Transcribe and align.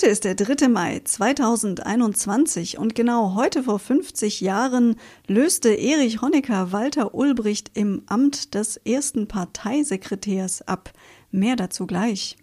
Heute 0.00 0.12
ist 0.12 0.24
der 0.24 0.34
3. 0.34 0.68
Mai 0.68 1.02
2021 1.04 2.78
und 2.78 2.94
genau 2.94 3.34
heute 3.34 3.64
vor 3.64 3.78
50 3.78 4.40
Jahren 4.40 4.96
löste 5.26 5.68
Erich 5.74 6.22
Honecker 6.22 6.72
Walter 6.72 7.14
Ulbricht 7.14 7.72
im 7.74 8.00
Amt 8.06 8.54
des 8.54 8.78
ersten 8.78 9.28
Parteisekretärs 9.28 10.62
ab. 10.62 10.90
Mehr 11.30 11.54
dazu 11.54 11.86
gleich. 11.86 12.38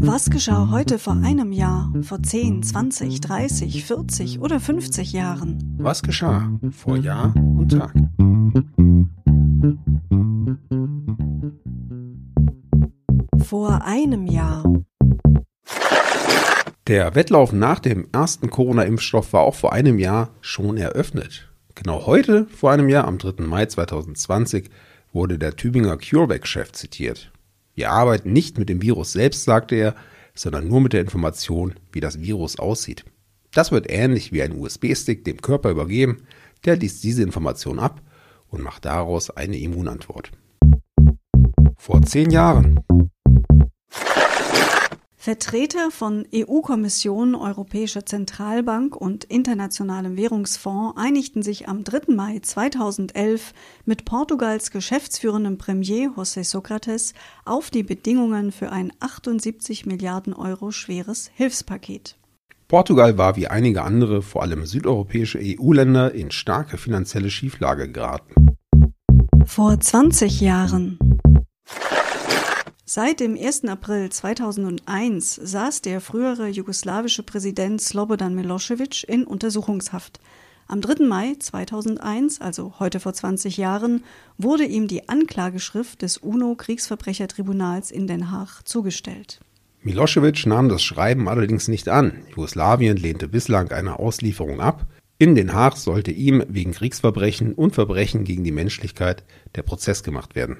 Was 0.00 0.30
geschah 0.30 0.68
heute 0.72 0.98
vor 0.98 1.12
einem 1.12 1.52
Jahr, 1.52 1.92
vor 2.02 2.20
10, 2.20 2.64
20, 2.64 3.20
30, 3.20 3.84
40 3.84 4.40
oder 4.40 4.58
50 4.58 5.12
Jahren? 5.12 5.76
Was 5.78 6.02
geschah 6.02 6.50
vor 6.72 6.96
Jahr 6.96 7.32
und 7.36 7.68
Tag? 7.68 7.94
Vor 13.48 13.82
einem 13.82 14.26
Jahr. 14.26 14.62
Der 16.86 17.14
Wettlauf 17.14 17.50
nach 17.50 17.78
dem 17.78 18.06
ersten 18.12 18.50
Corona-Impfstoff 18.50 19.32
war 19.32 19.40
auch 19.40 19.54
vor 19.54 19.72
einem 19.72 19.98
Jahr 19.98 20.34
schon 20.42 20.76
eröffnet. 20.76 21.50
Genau 21.74 22.04
heute, 22.04 22.46
vor 22.54 22.72
einem 22.72 22.90
Jahr, 22.90 23.06
am 23.06 23.16
3. 23.16 23.44
Mai 23.44 23.64
2020, 23.64 24.68
wurde 25.14 25.38
der 25.38 25.56
Tübinger 25.56 25.96
CureVac-Chef 25.96 26.72
zitiert. 26.72 27.32
Wir 27.74 27.90
arbeiten 27.90 28.34
nicht 28.34 28.58
mit 28.58 28.68
dem 28.68 28.82
Virus 28.82 29.12
selbst, 29.12 29.44
sagte 29.44 29.76
er, 29.76 29.94
sondern 30.34 30.68
nur 30.68 30.82
mit 30.82 30.92
der 30.92 31.00
Information, 31.00 31.72
wie 31.90 32.00
das 32.00 32.20
Virus 32.20 32.58
aussieht. 32.58 33.06
Das 33.52 33.72
wird 33.72 33.86
ähnlich 33.88 34.30
wie 34.30 34.42
ein 34.42 34.60
USB-Stick 34.60 35.24
dem 35.24 35.40
Körper 35.40 35.70
übergeben, 35.70 36.18
der 36.66 36.76
liest 36.76 37.02
diese 37.02 37.22
Information 37.22 37.78
ab 37.78 38.02
und 38.48 38.62
macht 38.62 38.84
daraus 38.84 39.30
eine 39.30 39.56
Immunantwort. 39.56 40.32
Vor 41.78 42.02
zehn 42.02 42.30
Jahren 42.30 42.80
Vertreter 45.28 45.90
von 45.90 46.24
EU-Kommission, 46.34 47.34
Europäischer 47.34 48.06
Zentralbank 48.06 48.96
und 48.96 49.24
Internationalem 49.24 50.16
Währungsfonds 50.16 50.96
einigten 50.96 51.42
sich 51.42 51.68
am 51.68 51.84
3. 51.84 52.14
Mai 52.14 52.38
2011 52.38 53.52
mit 53.84 54.06
Portugals 54.06 54.70
geschäftsführendem 54.70 55.58
Premier 55.58 56.12
José 56.16 56.44
Socrates 56.44 57.12
auf 57.44 57.68
die 57.68 57.82
Bedingungen 57.82 58.52
für 58.52 58.72
ein 58.72 58.90
78 59.00 59.84
Milliarden 59.84 60.32
Euro 60.32 60.70
schweres 60.70 61.30
Hilfspaket. 61.34 62.16
Portugal 62.66 63.18
war 63.18 63.36
wie 63.36 63.48
einige 63.48 63.82
andere, 63.82 64.22
vor 64.22 64.40
allem 64.40 64.64
südeuropäische 64.64 65.40
EU-Länder, 65.42 66.14
in 66.14 66.30
starke 66.30 66.78
finanzielle 66.78 67.28
Schieflage 67.28 67.92
geraten. 67.92 68.56
Vor 69.44 69.78
20 69.78 70.40
Jahren 70.40 70.98
Seit 72.90 73.20
dem 73.20 73.36
1. 73.36 73.66
April 73.66 74.08
2001 74.08 75.34
saß 75.34 75.82
der 75.82 76.00
frühere 76.00 76.48
jugoslawische 76.48 77.22
Präsident 77.22 77.82
Slobodan 77.82 78.34
Milosevic 78.34 79.06
in 79.06 79.24
Untersuchungshaft. 79.24 80.20
Am 80.68 80.80
3. 80.80 81.04
Mai 81.04 81.34
2001, 81.38 82.40
also 82.40 82.76
heute 82.78 82.98
vor 82.98 83.12
20 83.12 83.58
Jahren, 83.58 84.04
wurde 84.38 84.64
ihm 84.64 84.88
die 84.88 85.06
Anklageschrift 85.06 86.00
des 86.00 86.16
UNO-Kriegsverbrechertribunals 86.16 87.90
in 87.90 88.06
Den 88.06 88.30
Haag 88.30 88.62
zugestellt. 88.64 89.40
Milosevic 89.82 90.46
nahm 90.46 90.70
das 90.70 90.82
Schreiben 90.82 91.28
allerdings 91.28 91.68
nicht 91.68 91.90
an. 91.90 92.22
Jugoslawien 92.30 92.96
lehnte 92.96 93.28
bislang 93.28 93.70
eine 93.70 93.98
Auslieferung 93.98 94.62
ab. 94.62 94.86
In 95.18 95.34
Den 95.34 95.52
Haag 95.52 95.76
sollte 95.76 96.10
ihm 96.10 96.42
wegen 96.48 96.72
Kriegsverbrechen 96.72 97.52
und 97.52 97.74
Verbrechen 97.74 98.24
gegen 98.24 98.44
die 98.44 98.50
Menschlichkeit 98.50 99.24
der 99.56 99.62
Prozess 99.62 100.02
gemacht 100.02 100.34
werden. 100.34 100.56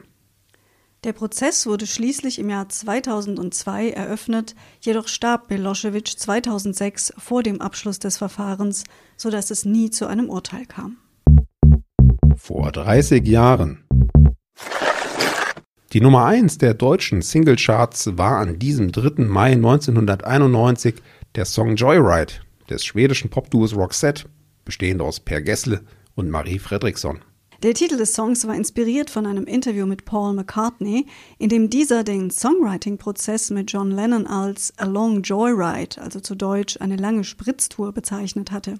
Der 1.04 1.12
Prozess 1.12 1.64
wurde 1.66 1.86
schließlich 1.86 2.40
im 2.40 2.50
Jahr 2.50 2.68
2002 2.68 3.90
eröffnet, 3.90 4.56
jedoch 4.80 5.06
starb 5.06 5.48
Milosevic 5.48 6.18
2006 6.18 7.12
vor 7.16 7.44
dem 7.44 7.60
Abschluss 7.60 8.00
des 8.00 8.18
Verfahrens, 8.18 8.82
sodass 9.16 9.52
es 9.52 9.64
nie 9.64 9.90
zu 9.90 10.08
einem 10.08 10.28
Urteil 10.28 10.66
kam. 10.66 10.96
Vor 12.36 12.72
30 12.72 13.24
Jahren. 13.28 13.84
Die 15.92 16.00
Nummer 16.00 16.26
1 16.26 16.58
der 16.58 16.74
deutschen 16.74 17.22
Singlecharts 17.22 18.18
war 18.18 18.38
an 18.38 18.58
diesem 18.58 18.90
3. 18.90 19.22
Mai 19.24 19.52
1991 19.52 20.96
der 21.36 21.44
Song 21.44 21.76
Joyride 21.76 22.34
des 22.68 22.84
schwedischen 22.84 23.30
Popduos 23.30 23.74
Roxette, 23.74 24.24
bestehend 24.64 25.00
aus 25.00 25.20
Per 25.20 25.42
Gessle 25.42 25.82
und 26.16 26.28
Marie 26.28 26.58
Fredriksson. 26.58 27.20
Der 27.64 27.74
Titel 27.74 27.96
des 27.96 28.14
Songs 28.14 28.46
war 28.46 28.54
inspiriert 28.54 29.10
von 29.10 29.26
einem 29.26 29.42
Interview 29.42 29.84
mit 29.84 30.04
Paul 30.04 30.32
McCartney, 30.32 31.06
in 31.38 31.48
dem 31.48 31.68
dieser 31.68 32.04
den 32.04 32.30
Songwriting-Prozess 32.30 33.50
mit 33.50 33.72
John 33.72 33.90
Lennon 33.90 34.28
als 34.28 34.72
A 34.76 34.84
Long 34.84 35.22
Joyride, 35.22 36.00
also 36.00 36.20
zu 36.20 36.36
Deutsch 36.36 36.76
eine 36.80 36.94
lange 36.94 37.24
Spritztour, 37.24 37.90
bezeichnet 37.90 38.52
hatte. 38.52 38.78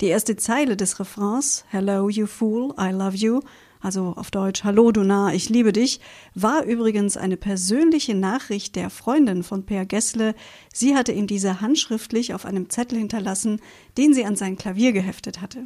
Die 0.00 0.06
erste 0.06 0.36
Zeile 0.36 0.76
des 0.76 1.00
Refrains, 1.00 1.64
Hello 1.68 2.08
you 2.08 2.26
fool, 2.26 2.72
I 2.78 2.92
love 2.92 3.16
you, 3.16 3.40
also 3.80 4.14
auf 4.16 4.30
Deutsch 4.30 4.62
Hallo 4.62 4.92
du 4.92 5.02
Narr, 5.02 5.34
ich 5.34 5.48
liebe 5.48 5.72
dich, 5.72 5.98
war 6.32 6.62
übrigens 6.62 7.16
eine 7.16 7.36
persönliche 7.36 8.14
Nachricht 8.14 8.76
der 8.76 8.90
Freundin 8.90 9.42
von 9.42 9.66
Per 9.66 9.84
Gessle. 9.84 10.36
Sie 10.72 10.94
hatte 10.94 11.10
ihm 11.10 11.26
diese 11.26 11.60
handschriftlich 11.60 12.34
auf 12.34 12.46
einem 12.46 12.70
Zettel 12.70 13.00
hinterlassen, 13.00 13.60
den 13.98 14.14
sie 14.14 14.24
an 14.24 14.36
sein 14.36 14.56
Klavier 14.56 14.92
geheftet 14.92 15.40
hatte. 15.40 15.64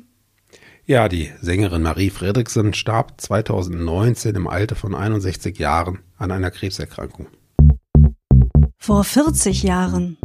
Ja, 0.90 1.08
die 1.08 1.30
Sängerin 1.40 1.82
Marie 1.82 2.10
Fredriksen 2.10 2.74
starb 2.74 3.20
2019 3.20 4.34
im 4.34 4.48
Alter 4.48 4.74
von 4.74 4.96
61 4.96 5.56
Jahren 5.56 6.00
an 6.18 6.32
einer 6.32 6.50
Krebserkrankung. 6.50 7.28
Vor 8.76 9.04
40 9.04 9.62
Jahren. 9.62 10.18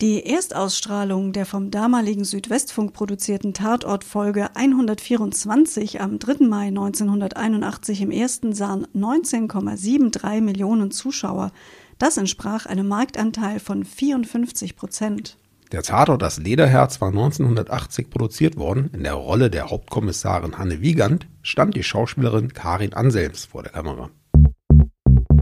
Die 0.00 0.24
Erstausstrahlung 0.24 1.32
der 1.32 1.44
vom 1.44 1.72
damaligen 1.72 2.22
Südwestfunk 2.22 2.92
produzierten 2.92 3.52
Tatortfolge 3.52 4.54
124 4.54 6.00
am 6.00 6.20
3. 6.20 6.46
Mai 6.46 6.68
1981 6.68 8.02
im 8.02 8.12
ersten 8.12 8.52
sahen 8.52 8.86
19,73 8.94 10.40
Millionen 10.40 10.92
Zuschauer. 10.92 11.50
Das 11.98 12.16
entsprach 12.16 12.66
einem 12.66 12.86
Marktanteil 12.86 13.58
von 13.58 13.84
54 13.84 14.76
Prozent. 14.76 15.36
Der 15.70 15.82
Tatort 15.82 16.22
Das 16.22 16.38
Lederherz 16.38 17.00
war 17.02 17.08
1980 17.08 18.08
produziert 18.08 18.56
worden. 18.56 18.90
In 18.94 19.02
der 19.02 19.12
Rolle 19.14 19.50
der 19.50 19.68
Hauptkommissarin 19.68 20.56
Hanne 20.56 20.80
Wiegand 20.80 21.26
stand 21.42 21.76
die 21.76 21.82
Schauspielerin 21.82 22.54
Karin 22.54 22.94
Anselms 22.94 23.44
vor 23.44 23.62
der 23.62 23.72
Kamera. 23.72 24.08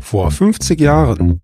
Vor 0.01 0.33
50 0.33 0.81
Jahren. 0.81 1.43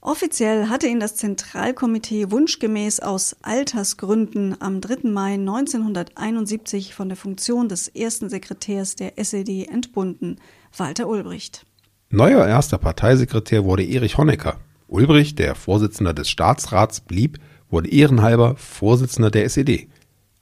Offiziell 0.00 0.68
hatte 0.68 0.86
ihn 0.86 1.00
das 1.00 1.16
Zentralkomitee 1.16 2.30
wunschgemäß 2.30 3.00
aus 3.00 3.36
Altersgründen 3.42 4.56
am 4.60 4.80
3. 4.80 5.10
Mai 5.10 5.34
1971 5.34 6.94
von 6.94 7.08
der 7.08 7.16
Funktion 7.16 7.68
des 7.68 7.88
ersten 7.88 8.30
Sekretärs 8.30 8.94
der 8.94 9.18
SED 9.18 9.66
entbunden, 9.66 10.36
Walter 10.76 11.08
Ulbricht. 11.08 11.66
Neuer 12.10 12.46
erster 12.46 12.78
Parteisekretär 12.78 13.64
wurde 13.64 13.84
Erich 13.84 14.16
Honecker. 14.16 14.58
Ulbrich, 14.88 15.34
der 15.34 15.54
Vorsitzender 15.54 16.14
des 16.14 16.30
Staatsrats 16.30 17.02
blieb, 17.02 17.38
wurde 17.68 17.90
ehrenhalber 17.90 18.56
Vorsitzender 18.56 19.30
der 19.30 19.44
SED. 19.44 19.88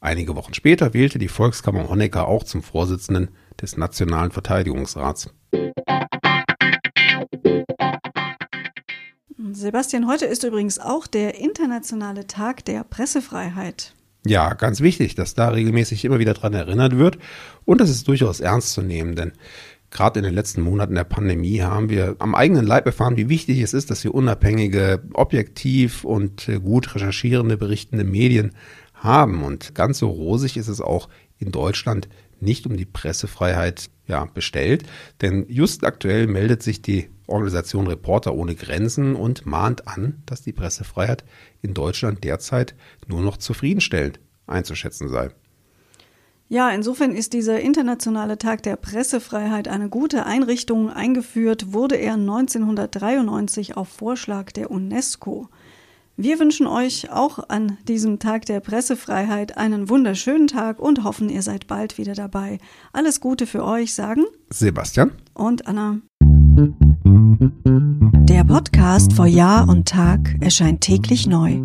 Einige 0.01 0.37
Wochen 0.37 0.55
später 0.55 0.95
wählte 0.95 1.19
die 1.19 1.27
Volkskammer 1.27 1.89
Honecker 1.89 2.29
auch 2.29 2.45
zum 2.45 2.63
Vorsitzenden 2.63 3.31
des 3.61 3.77
Nationalen 3.77 4.31
Verteidigungsrats. 4.31 5.35
Sebastian, 9.51 10.07
heute 10.07 10.27
ist 10.27 10.45
übrigens 10.45 10.79
auch 10.79 11.09
der 11.09 11.41
internationale 11.41 12.29
Tag 12.29 12.65
der 12.67 12.85
Pressefreiheit. 12.85 13.95
Ja, 14.25 14.55
ganz 14.55 14.81
wichtig, 14.81 15.15
dass 15.17 15.35
da 15.35 15.49
regelmäßig 15.49 16.05
immer 16.05 16.19
wieder 16.19 16.35
dran 16.35 16.53
erinnert 16.53 16.99
wird. 16.99 17.19
Und 17.65 17.81
das 17.81 17.91
ist 17.91 18.07
durchaus 18.07 18.41
ernst 18.41 18.73
zu 18.73 18.83
nehmen, 18.83 19.17
denn 19.17 19.33
Gerade 19.97 20.21
in 20.21 20.25
den 20.25 20.35
letzten 20.35 20.61
Monaten 20.61 20.95
der 20.95 21.05
Pandemie 21.05 21.63
haben 21.63 21.89
wir 21.89 22.17
am 22.19 22.35
eigenen 22.35 22.67
Leib 22.67 22.85
erfahren, 22.85 23.17
wie 23.17 23.31
wichtig 23.31 23.61
es 23.61 23.73
ist, 23.73 23.91
dass 23.91 24.05
wir 24.05 24.15
unabhängige, 24.15 25.03
objektiv 25.15 26.05
und 26.05 26.51
äh, 26.51 26.61
gut 26.61 26.95
recherchierende, 26.95 27.57
berichtende 27.57 28.05
Medien 28.05 28.53
haben. 28.93 29.43
Und 29.43 29.75
ganz 29.75 30.01
so 30.01 30.11
rosig 30.11 30.59
ist 30.59 30.69
es 30.69 30.83
auch 30.83 31.09
in 31.39 31.51
Deutschland 31.51 32.11
nicht 32.41 32.67
um 32.67 32.77
die 32.77 32.85
Pressefreiheit 32.85 33.89
ja, 34.07 34.27
bestellt. 34.27 34.85
Denn 35.23 35.47
just 35.49 35.83
aktuell 35.83 36.27
meldet 36.27 36.63
sich 36.63 36.83
die 36.83 37.09
Organisation 37.27 37.87
Reporter 37.87 38.35
ohne 38.35 38.55
Grenzen 38.55 39.17
und 39.17 39.47
mahnt 39.47 39.89
an, 39.89 40.23
dass 40.27 40.43
die 40.43 40.53
Pressefreiheit 40.53 41.25
in 41.63 41.73
Deutschland 41.73 42.23
derzeit 42.23 42.75
nur 43.09 43.23
noch 43.23 43.39
zufriedenstellend 43.39 44.21
einzuschätzen 44.47 45.09
sei. 45.09 45.31
Ja, 46.49 46.71
insofern 46.71 47.11
ist 47.11 47.33
dieser 47.33 47.61
internationale 47.61 48.39
Tag 48.39 48.63
der 48.63 48.77
Pressefreiheit 48.77 49.67
eine 49.67 49.89
gute 49.89 50.27
Einrichtung. 50.27 50.91
Eingeführt 50.91 51.73
wurde 51.73 51.97
er 51.97 52.15
1993 52.15 53.77
auf 53.77 53.89
Vorschlag 53.89 54.53
der 54.53 54.71
UNESCO. 54.71 55.49
Wir 56.17 56.39
wünschen 56.39 56.67
euch 56.69 57.11
auch 57.11 57.49
an 57.49 57.77
diesem 57.89 58.21
Tag 58.21 58.47
der 58.47 58.61
Pressefreiheit 58.61 59.59
einen 59.59 59.91
wunderschönen 59.91 60.47
Tag 60.47 60.79
und 60.79 61.03
hoffen, 61.05 61.29
ihr 61.29 61.43
seid 61.43 61.67
bald 61.67 61.99
wieder 61.99 62.15
dabei. 62.15 62.59
Alles 62.93 63.21
Gute 63.21 63.47
für 63.47 63.65
euch, 63.65 63.93
sagen 63.93 64.25
Sebastian 64.49 65.13
und 65.35 65.67
Anna. 65.67 65.99
Der 68.29 68.45
Podcast 68.45 69.13
vor 69.13 69.27
Jahr 69.27 69.69
und 69.69 69.89
Tag 69.89 70.37
erscheint 70.41 70.81
täglich 70.81 71.27
neu. 71.27 71.65